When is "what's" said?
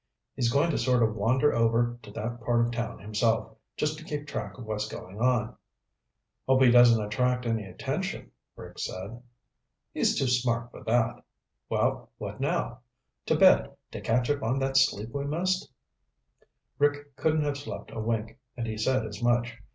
4.65-4.87